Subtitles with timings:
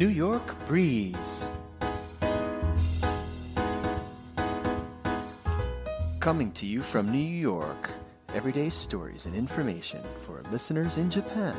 [0.00, 1.48] New York Breeze.
[6.20, 7.90] Coming to you from New York,
[8.34, 11.54] everyday stories and information for listeners in Japan.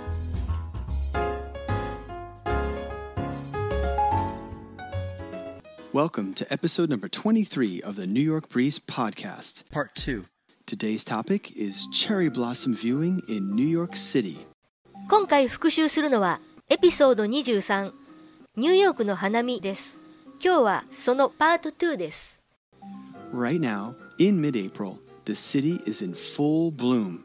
[5.94, 9.70] Welcome to episode number 23 of the New York Breeze podcast.
[9.72, 10.26] Part 2.
[10.66, 14.46] Today's topic is cherry blossom viewing in New York City.
[15.10, 17.94] 今回復習するのはエピソード23
[18.55, 19.97] ニューヨークの花見です
[20.45, 22.43] 今日はそのパート2です
[23.33, 27.25] Right now, in mid April, the city is in full bloom.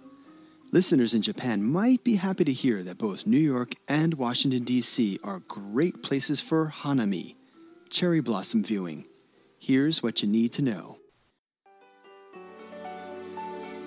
[0.71, 5.19] Listeners in Japan might be happy to hear that both New York and Washington, D.C.
[5.21, 7.35] are great places for hanami,
[7.89, 9.03] cherry blossom viewing.
[9.59, 10.95] Here's what you need to know.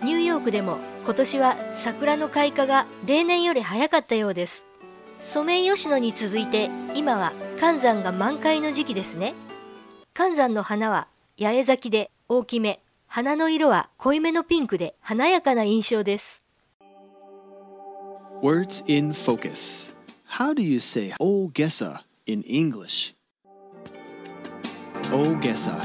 [0.02, 0.76] ニューヨークでも
[1.06, 4.66] 今年は桜の開花が例年より早かったようです
[5.24, 9.34] ソメイヨシノに続いて今は寒山が満開の時期ですね
[10.14, 16.44] 寒山の花は八重咲きで大きめ花の色は濃いめのピンクで華やかな印象です
[18.42, 19.94] Words in focus.
[20.38, 23.14] How do you say Ogesa in English?
[25.12, 25.76] Ogesa.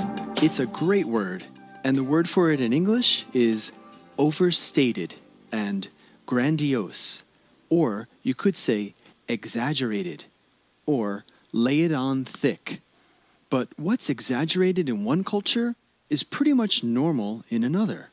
[0.42, 1.44] It's a great word,
[1.84, 3.74] and the word for it in English is
[4.18, 5.16] overstated
[5.52, 5.90] and
[6.26, 7.26] grandiose.
[7.70, 8.94] Or you could say
[9.29, 10.25] exaggerated
[10.87, 12.81] or lay it on thick.
[13.49, 15.75] But what's exaggerated in one culture
[16.09, 18.11] is pretty much normal in another.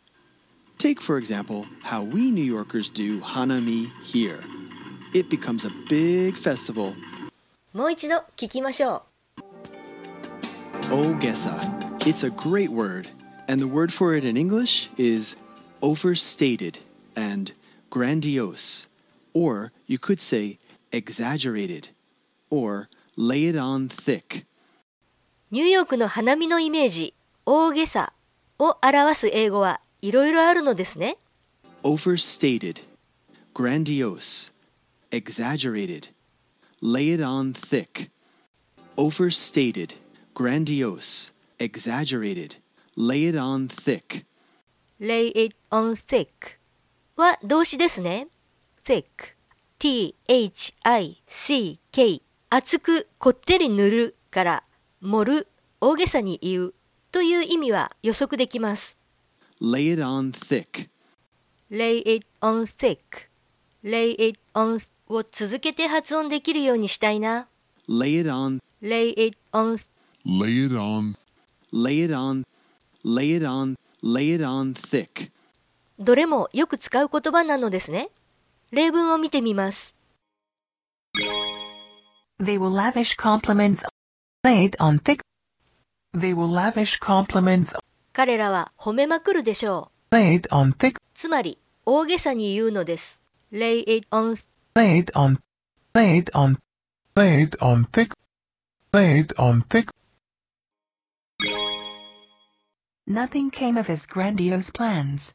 [0.78, 4.40] Take, for example, how we New Yorkers do Hanami here.
[5.14, 6.96] It becomes a big festival.
[7.74, 9.04] もう一度聞きましょ
[10.90, 11.60] Ogesa.
[12.06, 13.08] It's a great word,
[13.48, 15.38] and the word for it in English is
[15.82, 16.80] overstated
[17.16, 17.52] and
[17.90, 18.88] grandiose.
[19.34, 20.58] Or you could say
[20.93, 21.89] exaggerated
[22.51, 24.45] or lay it on thick.
[25.51, 27.15] うニューヨークの花見のイメージ
[27.45, 28.13] 大げさ
[28.59, 31.19] を表す英語はいろいろあるのですね
[31.83, 32.83] overstated,
[33.55, 34.53] grandiose,
[35.11, 36.09] exaggerated,
[36.81, 38.09] lay it on thick,
[38.97, 39.95] overstated,
[40.35, 42.57] grandiose, exaggerated,
[42.97, 44.25] lay it on thick,
[45.01, 46.59] lay it on thick
[47.17, 48.29] は動詞ですね。
[48.85, 49.05] thick
[49.83, 50.23] t-h-i-c-k
[52.51, 54.63] 厚くこってり塗るから
[55.01, 55.49] 盛る
[55.81, 56.75] 大げさに言う
[57.11, 58.97] という意味は予測できます。
[59.61, 60.89] lay it on thick,
[61.69, 62.97] lay it on thick
[63.83, 67.49] lay it on を続けて発音できるようにしたいな。
[67.89, 69.85] lay it on, lay it on
[70.25, 71.17] Lay it on.
[71.73, 72.45] lay it on,
[73.05, 75.33] lay it on, lay it on thick.
[75.99, 78.11] どれもよく使う言葉なのですね。
[78.73, 79.95] 例文を見てみます。
[82.41, 83.81] They will lavish compliments
[84.43, 85.21] laid on thick.
[86.15, 87.67] They will lavish compliments
[88.15, 90.15] 彼らは褒めまくるでしょう。
[90.15, 93.21] laid on thick, つまり大げさに言うのです。
[93.53, 94.43] lay it on
[94.75, 95.39] laid on,
[95.95, 96.57] laid on,
[97.15, 98.11] laid on thick,
[98.95, 99.91] laid on thick.
[103.07, 105.35] Nothing came of his grandiose plans.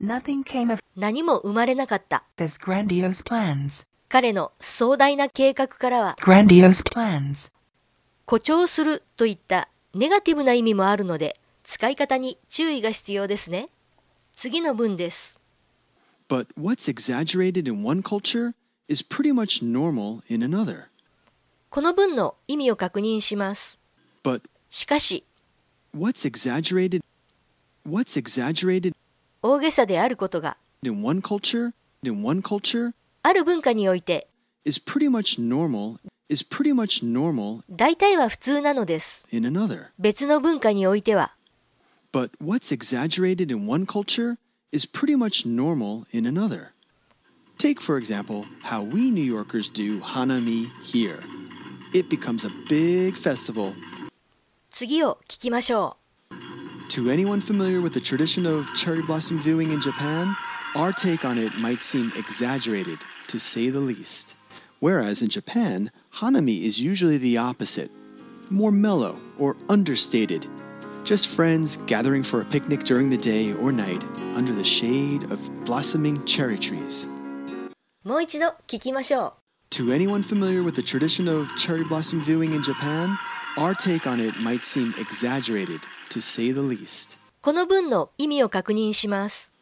[0.00, 2.24] Nothing came of 何も生まれなかった。
[2.36, 3.70] his grandiose plans.
[4.08, 7.36] 彼の壮大な計画からは Grandiose plans.
[8.26, 13.70] 誇張するといったネガティブな意味もあるので使い方に注意が必要ですね。
[14.36, 15.38] 次の文です。
[16.28, 18.52] But what's exaggerated in one culture
[18.88, 20.88] is pretty much normal in another.
[21.70, 23.78] この文の意味を確認します。
[24.22, 25.24] But しかし
[25.96, 27.00] what's exaggerated?
[27.88, 28.92] What's exaggerated
[29.48, 31.72] 大げさであることが in one culture?
[32.02, 32.92] In one culture
[33.22, 34.28] ある文化において
[34.64, 35.98] is pretty much normal.
[36.28, 39.24] Is pretty much normal 大体は普通なのです。
[39.30, 39.86] in another.
[39.98, 41.32] 別の文化においては
[42.12, 44.38] But what's exaggerated in one culture
[44.72, 46.72] is pretty much normal in another.
[47.58, 51.20] Take, for example, how we New Yorkers do Hanami here.
[51.94, 53.72] It becomes a big festival.
[54.70, 55.96] 次を聞きましょ
[56.95, 60.35] To anyone familiar with the tradition of cherry blossom viewing in Japan,
[60.75, 64.37] our take on it might seem exaggerated, to say the least.
[64.79, 67.91] Whereas in Japan, Hanami is usually the opposite
[68.51, 70.45] more mellow or understated.
[71.03, 74.03] Just friends gathering for a picnic during the day or night
[74.35, 77.07] under the shade of blossoming cherry trees.
[78.03, 78.09] う。
[78.09, 79.33] もう一度聞きましょ
[79.71, 83.17] To anyone familiar with the tradition of cherry blossom viewing in Japan,
[83.57, 85.79] our take on it might seem exaggerated,
[86.10, 87.18] to say the least.
[87.18, 87.20] う。
[87.42, 89.52] この文の意味を確認します。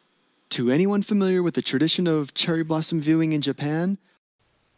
[0.49, 3.97] To anyone familiar with the tradition of cherry blossom viewing in Japan,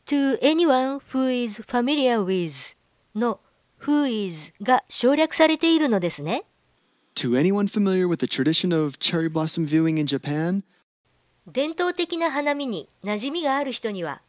[0.08, 2.54] to anyone who is familiar with
[3.16, 3.40] の
[3.86, 6.46] who is が省略されているのですね。
[7.16, 10.64] To anyone familiar with the tradition of cherry blossom viewing in Japan,
[11.48, 14.22] 伝統的な花見に馴染みがある人には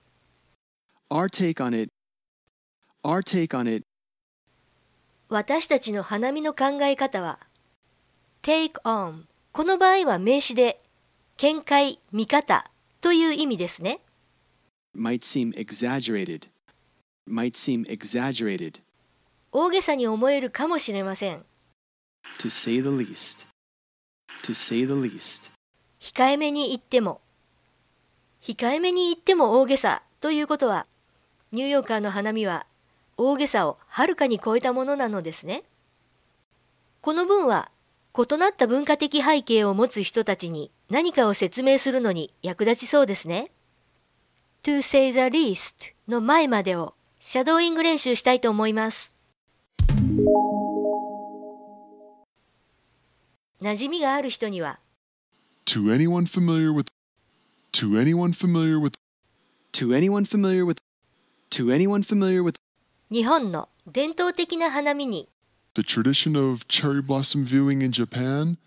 [1.11, 1.91] our take on it,
[3.03, 3.83] our take on it
[5.31, 7.39] 私たちの花見の考え方は
[8.43, 10.81] take on この場合は名詞で
[11.37, 12.71] 見解、見方
[13.01, 14.01] という意味ですね。
[14.97, 16.49] might seem exaggerated,
[17.29, 18.81] might seem exaggerated,
[19.53, 21.45] 大げさに思えるかもしれません。
[22.39, 23.49] to say the least,
[24.43, 25.53] to say the least.
[26.01, 27.21] 控えめに言っても
[28.41, 30.87] 控えめに言っても大げさということは
[31.53, 32.67] ニューヨーカーの花見は
[33.19, 35.65] 大げさをはるかに超えたものなのですね。
[37.01, 37.71] この文は
[38.17, 43.51] 異なった文化的背景を持つ人たちに何かを説明するのに役立ちそうですね。
[44.63, 49.15] to say the least の前までをシャドーイング練習したいと思います。
[53.61, 54.79] 馴染みがある人には
[55.67, 56.87] To anyone familiar with
[57.73, 58.95] To anyone familiar with
[59.73, 60.77] To anyone familiar with
[61.51, 62.55] To anyone familiar with
[63.11, 65.29] 日本の伝統的な花見に
[65.75, 68.59] the tradition of cherry blossom viewing in Japan,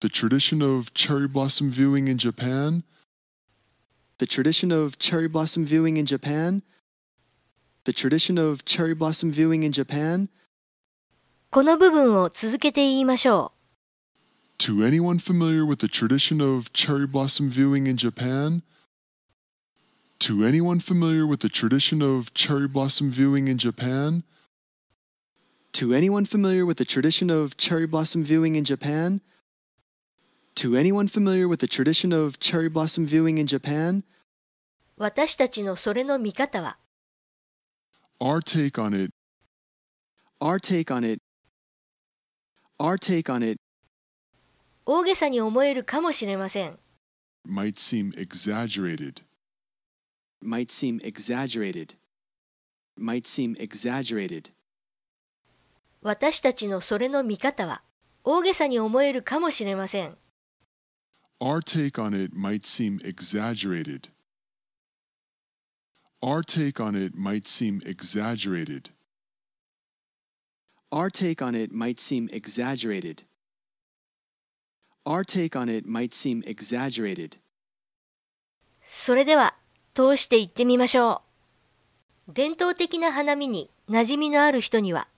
[0.00, 2.82] the tradition of cherry blossom viewing in Japan,
[4.18, 6.62] the tradition of cherry blossom viewing in Japan,
[7.84, 10.28] the tradition of cherry blossom viewing in Japan,
[11.50, 13.52] この部分を続けて言いましょ
[14.58, 18.62] to anyone familiar with the tradition of cherry blossom viewing in Japan,
[20.19, 24.23] to anyone familiar with the tradition of cherry blossom viewing in Japan,
[25.73, 29.21] to anyone familiar with the tradition of cherry blossom viewing in Japan,
[30.55, 34.03] to anyone familiar with the tradition of cherry blossom viewing in Japan,
[34.97, 35.03] う。
[35.03, 36.77] 私たちのそれの見方は
[38.21, 39.11] our take on it,
[40.39, 41.19] our take on it,
[42.79, 43.59] our take on it
[44.85, 46.77] 大げさに思えるかもしれません。
[47.45, 49.23] might seem exaggerated,
[50.40, 51.94] Might seem exaggerated,
[52.96, 54.50] might seem exaggerated.
[56.00, 57.82] 私たちのそれの見方は
[58.22, 60.16] 大げさに思えるかもしれません。
[61.40, 64.10] Our take on it might seem exaggerated.
[66.20, 68.90] Our take on it might seem exaggerated.
[70.90, 73.24] Our take on it might seem exaggerated.
[75.04, 77.38] Our take on it might seem exaggerated.
[78.82, 79.54] それでは
[79.98, 81.22] 通して言ってみましょ
[82.28, 82.32] う。
[82.32, 85.08] 伝統的な花見に馴染みのある人には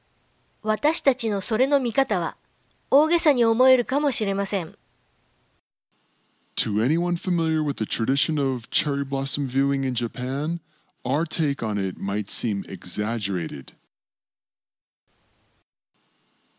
[0.62, 2.34] 私たちのそれの見方は
[2.90, 4.74] 大げさに思えるかもしれません。
[6.56, 10.60] To anyone familiar with the tradition of cherry blossom viewing in Japan,
[11.04, 13.74] our take on it might seem exaggerated.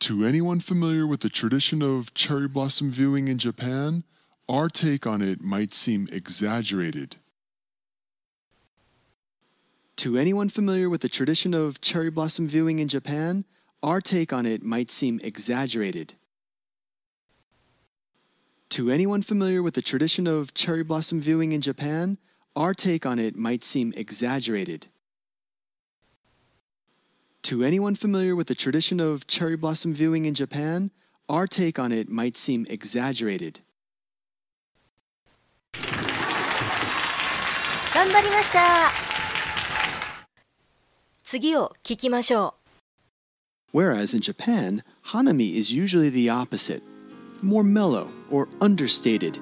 [0.02, 4.04] To anyone familiar with the tradition of cherry blossom viewing in Japan,
[4.48, 7.21] our take on it might seem exaggerated.
[10.01, 13.45] To anyone familiar with the tradition of cherry blossom viewing in Japan,
[13.83, 16.15] our take on it might seem exaggerated.
[18.71, 22.19] To anyone familiar with the tradition of cherry blossom viewing in Japan,
[22.55, 24.89] our take on it might seem exaggerated.
[27.43, 30.91] To anyone familiar with the tradition of cherry blossom viewing in Japan,
[31.29, 33.61] our take on it might seem exaggerated.
[37.97, 39.10] 頑張りました
[41.31, 42.55] 次を聞きましょ
[43.73, 46.83] Whereas in Japan, Hanami is usually the opposite
[47.43, 49.39] more mellow or understated.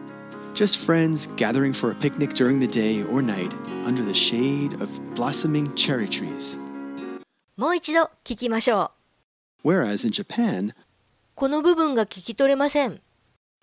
[0.54, 4.88] Just friends gathering for a picnic during the day or night under the shade of
[5.14, 6.58] blossoming cherry trees.
[7.56, 7.60] う。
[7.60, 8.90] もう一度聞きましょ
[9.64, 10.74] Whereas in Japan, う。
[11.34, 13.00] この部分が聞き取れません。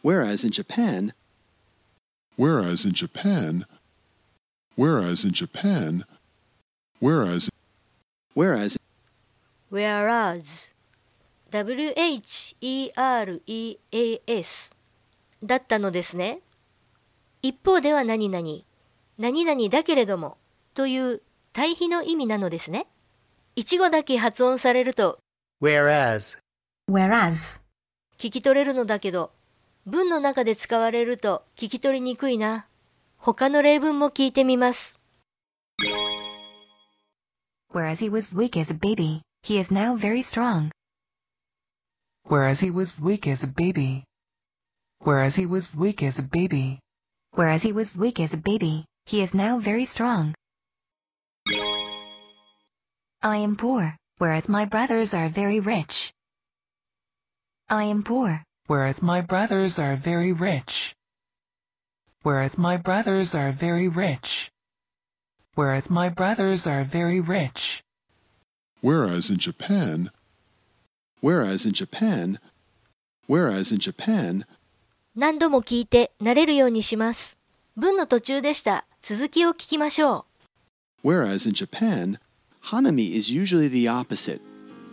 [0.03, 1.13] whereas in Japan,
[2.37, 3.65] Whereas in Japan,
[4.75, 6.05] whereas in Japan,
[6.99, 7.49] whereas
[8.36, 8.78] whereas
[9.70, 10.68] whereas
[11.50, 12.50] w-h-e-r-e-a-s
[15.42, 16.40] だったのですね。
[17.42, 18.46] 一方では何々、
[19.18, 20.36] 何々だけれども
[20.74, 22.86] という対比の意味なのですね。
[23.54, 25.18] 一語だけ発音されると
[25.62, 26.38] Whereas,
[26.90, 27.60] whereas,
[28.18, 29.30] 聞き取れるのだけど、
[29.86, 32.66] 文の中で使われると聞き取りにくいな。
[33.16, 34.95] 他の例文も聞いてみます。
[37.76, 40.72] Whereas he was weak as a baby, he is now very strong.
[42.24, 44.02] Whereas he was weak as a baby.
[45.00, 46.80] Whereas he was weak as a baby.
[47.32, 50.34] Whereas he was weak as a baby, he is now very strong.
[53.20, 56.14] I am poor, whereas my brothers are very rich.
[57.68, 60.94] I am poor, whereas my brothers are very rich.
[62.22, 64.48] Whereas my brothers are very rich
[65.55, 67.83] Whereas my brothers are very rich.
[68.81, 70.09] Whereas in Japan,
[71.21, 72.39] Whereas in Japan,
[73.27, 74.45] whereas in Japan,
[75.15, 77.37] 何度も聞いて慣れるようにします。
[77.75, 78.85] 文の途中でした。
[79.03, 80.25] 続きを聞きましょ
[81.03, 81.07] う。
[81.07, 82.17] whereas in Japan,
[82.65, 84.41] Hanami is usually the opposite,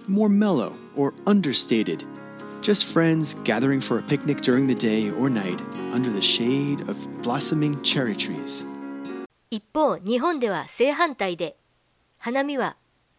[0.06, 2.04] more mellow or understated.
[2.60, 5.62] Just friends gathering for a picnic during the day or night
[5.92, 8.66] under the shade of blossoming cherry trees.
[9.52, 11.56] 一方、日本では正反対で、
[12.18, 12.76] 花見は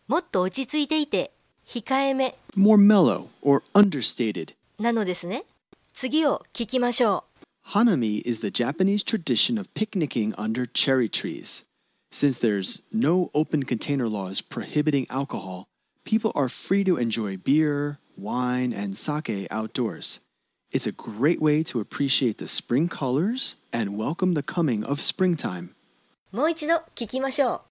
[0.07, 1.31] もっと落ち着いていて、
[1.67, 4.55] 控えめ More mellow or understated.
[4.79, 5.45] なのですね。
[5.93, 7.69] 次を聞きましょう。
[7.71, 11.67] Hanami is the Japanese tradition of picnicking under cherry trees.
[12.11, 15.67] Since there's no open container laws prohibiting alcohol,
[16.03, 20.21] people are free to enjoy beer, wine, and sake outdoors.
[20.71, 25.72] It's a great way to appreciate the spring colors and welcome the coming of springtime.
[26.34, 27.62] もう一度聞きましょ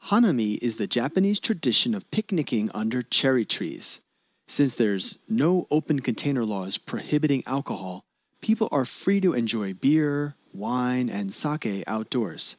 [0.00, 0.06] う。
[0.06, 4.02] Hanami is the Japanese tradition of picnicking under cherry trees.
[4.48, 8.04] Since there's no open container laws prohibiting alcohol,
[8.40, 12.56] people are free to enjoy beer, wine, and sake outdoors.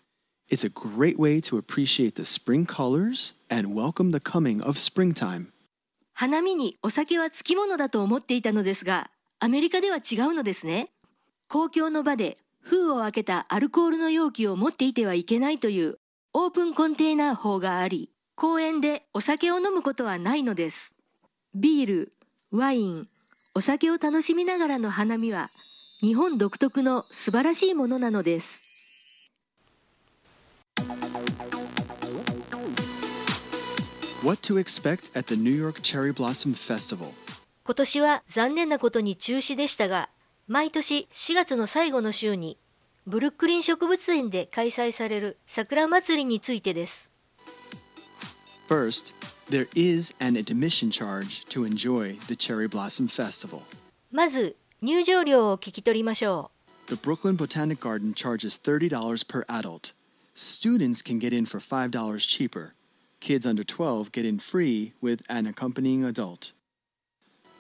[0.48, 5.48] It's a great way to appreciate the spring colors and welcome the coming of springtime.
[6.14, 10.92] 花見にお酒はつきものだと思っていたのですが、アメリカでは違うのですね。
[11.48, 15.98] 公共の場で封を開けたアルコールの容器を持っていてはいけないという
[16.34, 20.94] オープンコンテーナー法があり、公園でお酒を飲むことはないのです。
[21.54, 22.14] ビール、
[22.52, 23.08] ワイン、
[23.56, 25.50] お酒を楽しみながらの花見は
[26.00, 29.30] 日本独特の素晴らしいものなのです。
[34.24, 37.12] What to expect at the New York Cherry Blossom Festival?
[37.64, 40.10] 今年は残念なことに中止でしたが、
[40.52, 42.58] 毎年4月の最後の週に、
[43.08, 47.10] ブルックリン植物園で開催される桜祭りについてです。
[48.68, 49.16] First,
[49.50, 53.62] there is an admission charge to enjoy the Cherry Blossom Festival.
[54.12, 56.52] まず、入場料を聞き取りましょ
[56.88, 59.94] The Brooklyn Botanic Garden charges $30 per adult.
[60.36, 61.90] Students can get in for $5
[62.28, 62.74] cheaper.
[63.22, 66.52] Kids under 12 get in free with an accompanying adult.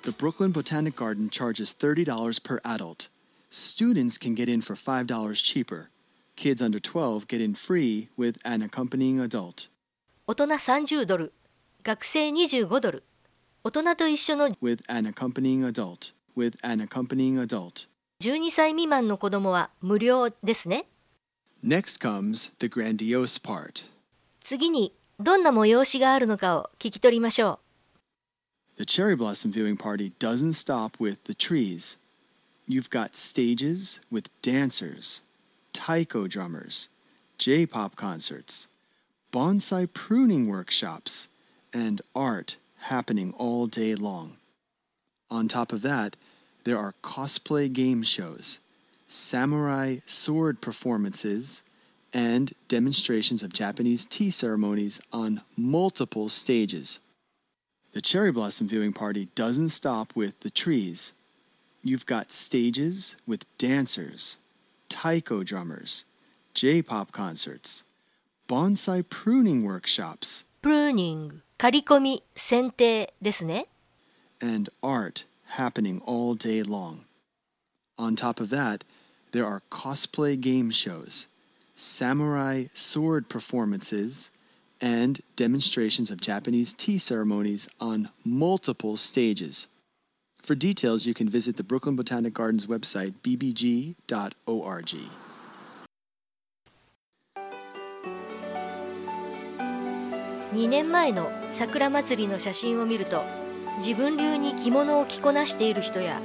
[0.02, 3.08] The Brooklyn Botanic Garden charges $30 per adult.
[3.50, 5.90] Students can get in for $5 cheaper.
[6.36, 9.68] Kids under 12 get in free with an accompanying adult.
[10.28, 10.32] う。
[10.32, 11.32] 大人30ドル、
[11.82, 13.04] 学生25ドル。
[13.64, 16.14] 大人と一緒の With an accompanying adult.
[16.36, 17.88] With an accompanying adult.
[18.20, 20.86] 12歳未満の子供は無料ですね。
[21.64, 23.90] Next comes the grandiose part.
[24.44, 27.58] 次に、どんな催しがあるのかを聞き取りましょ
[28.77, 31.97] The cherry blossom viewing party doesn't stop with the trees.
[32.67, 35.23] You've got stages with dancers,
[35.73, 36.89] taiko drummers,
[37.37, 38.69] J pop concerts,
[39.31, 41.29] bonsai pruning workshops,
[41.73, 44.37] and art happening all day long.
[45.29, 46.15] On top of that,
[46.63, 48.61] there are cosplay game shows,
[49.07, 51.63] samurai sword performances,
[52.13, 56.99] and demonstrations of Japanese tea ceremonies on multiple stages.
[57.92, 61.14] The cherry blossom viewing party doesn't stop with the trees.
[61.82, 64.40] You've got stages with dancers,
[64.88, 66.06] taiko drummers,
[66.54, 67.84] J pop concerts,
[68.48, 70.46] bonsai pruning workshops, う。
[70.62, 73.66] プルーニング、刈り込み、剪定ですね。
[74.40, 75.24] and art
[75.56, 77.04] happening all day long.
[77.98, 78.84] On top of that,
[79.32, 81.28] there are cosplay game shows,
[81.74, 84.32] samurai sword performances,
[84.81, 89.67] and demonstrations of Japanese tea ceremonies on multiple stages.
[90.41, 93.95] For details, you can visit the Brooklyn Botanic Gardens website, bbg.org.
[100.53, 103.23] 2年前の桜祭りの写真を見ると
[103.77, 106.21] 自分流に着物を着こなしている人や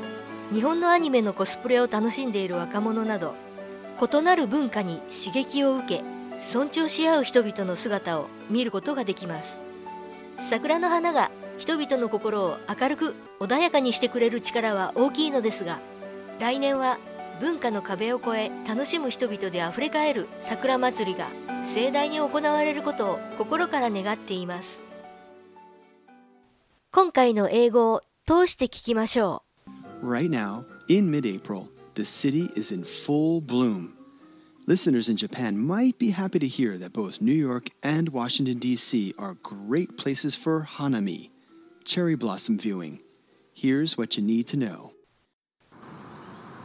[0.52, 3.36] 日本のアニメのコスプレを楽しんでいる若者など
[4.02, 9.59] 異なる文化に刺激を受け尊重し合う人々の姿を見ることができます。
[10.49, 15.81] 桜の花が人々の心を明るく穏やかにしてくれる力は大きいのですが
[16.38, 16.99] 来年は
[17.40, 21.28] 文化の壁を越え楽しむ人々であふれかえる桜祭りが
[21.75, 24.81] 盛大に行われることを心から願っています。
[26.93, 29.43] 今回の英語を通して聞きましょ
[30.02, 33.96] Right now, in mid April, the city is in full bloom.
[34.68, 39.14] Listeners in Japan might be happy to hear that both New York and Washington, D.C.
[39.16, 41.30] are great places for hanami,
[41.85, 42.99] cherry blossom viewing.
[43.54, 44.92] Here's what you need to know.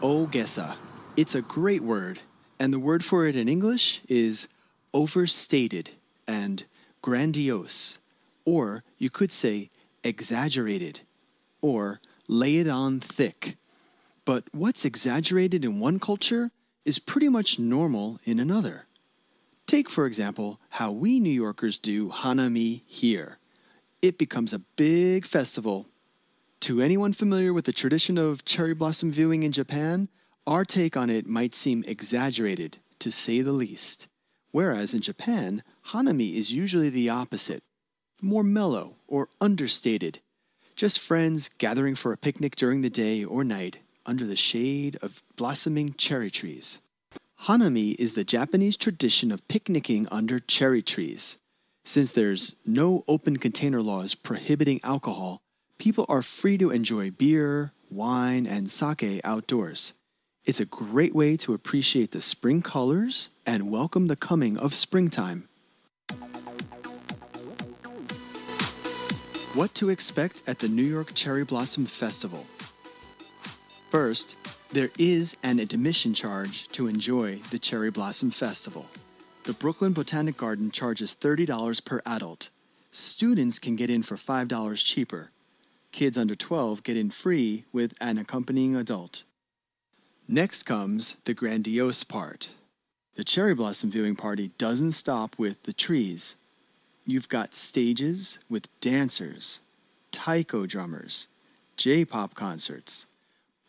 [0.01, 0.77] Ogesa.
[1.15, 2.21] It's a great word,
[2.59, 4.47] and the word for it in English is
[4.95, 5.91] overstated
[6.27, 6.63] and
[7.03, 7.99] grandiose,
[8.45, 9.69] or you could say
[10.03, 11.01] exaggerated,
[11.61, 13.57] or lay it on thick.
[14.25, 16.49] But what's exaggerated in one culture
[16.85, 18.87] is pretty much normal in another.
[19.65, 23.37] Take, for example, how we New Yorkers do Hanami here.
[24.01, 25.87] It becomes a big festival.
[26.61, 30.09] To anyone familiar with the tradition of cherry blossom viewing in Japan,
[30.45, 34.09] our take on it might seem exaggerated, to say the least.
[34.51, 37.63] Whereas in Japan, Hanami is usually the opposite
[38.21, 40.19] more mellow or understated.
[40.75, 45.21] Just friends gathering for a picnic during the day or night under the shade of
[45.35, 46.81] blossoming cherry trees.
[47.43, 51.39] Hanami is the Japanese tradition of picnicking under cherry trees.
[51.83, 55.41] Since there's no open container laws prohibiting alcohol,
[55.79, 59.95] people are free to enjoy beer, wine, and sake outdoors.
[60.45, 65.47] It's a great way to appreciate the spring colors and welcome the coming of springtime.
[69.53, 72.45] What to expect at the New York Cherry Blossom Festival.
[73.91, 74.37] First,
[74.71, 78.87] there is an admission charge to enjoy the Cherry Blossom Festival.
[79.43, 82.51] The Brooklyn Botanic Garden charges $30 per adult.
[82.89, 85.31] Students can get in for $5 cheaper.
[85.91, 89.25] Kids under 12 get in free with an accompanying adult.
[90.25, 92.51] Next comes the grandiose part.
[93.15, 96.37] The cherry blossom viewing party doesn't stop with the trees.
[97.05, 99.63] You've got stages with dancers,
[100.13, 101.27] taiko drummers,
[101.75, 103.07] J pop concerts,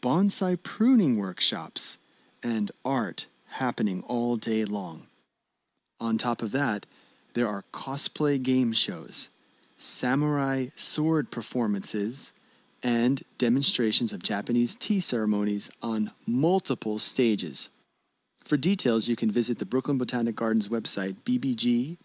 [0.02, 1.98] bonsai pruning workshops,
[2.42, 5.06] and art happening all day long.
[6.00, 6.84] On top of that,
[7.34, 9.30] there are cosplay game shows,
[9.76, 12.34] samurai sword performances,
[12.82, 17.70] and demonstrations of Japanese tea ceremonies on multiple stages.
[18.42, 21.96] For details, you can visit the Brooklyn Botanic Gardens website, bbg.org.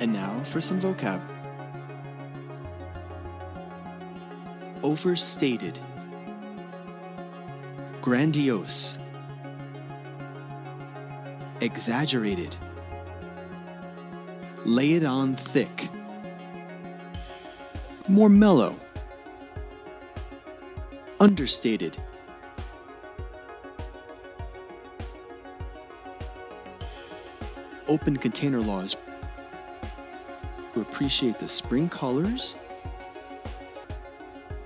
[0.00, 1.35] And now for some vocab.
[4.82, 5.80] Overstated,
[8.00, 8.98] grandiose,
[11.60, 12.56] exaggerated,
[14.64, 15.88] lay it on thick,
[18.08, 18.76] more mellow,
[21.18, 21.98] understated.
[27.88, 28.96] Open container laws
[30.74, 32.58] to appreciate the spring colors.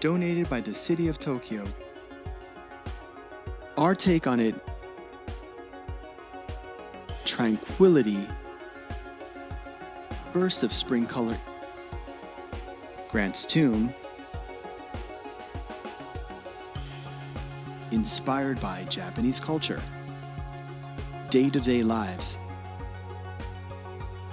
[0.00, 1.62] Donated by the City of Tokyo.
[3.76, 4.54] Our take on it
[7.26, 8.26] tranquility,
[10.32, 11.36] burst of spring color.
[13.08, 13.92] Grant's tomb,
[17.92, 19.82] inspired by Japanese culture,
[21.28, 22.38] day to day lives,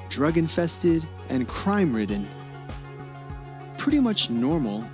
[0.08, 2.26] drug infested and crime ridden,
[3.78, 4.90] pretty much normal.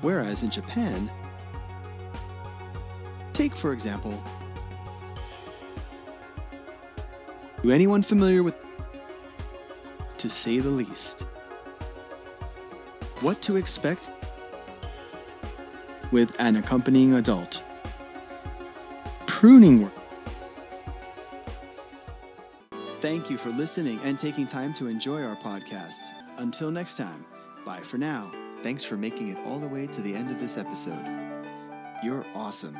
[0.00, 1.10] Whereas in Japan,
[3.32, 4.22] take for example,
[7.62, 8.54] to anyone familiar with,
[10.16, 11.26] to say the least,
[13.20, 14.10] what to expect
[16.12, 17.64] with an accompanying adult.
[19.26, 19.92] Pruning work.
[23.00, 26.10] Thank you for listening and taking time to enjoy our podcast.
[26.38, 27.24] Until next time,
[27.64, 28.32] bye for now.
[28.62, 31.04] Thanks for making it all the way to the end of this episode.
[32.02, 32.76] You're awesome.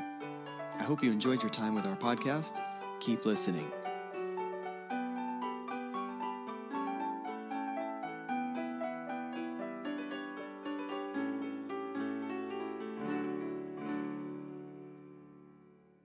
[0.79, 2.61] I hope you enjoyed your time with our podcast.
[3.01, 3.71] Keep listening.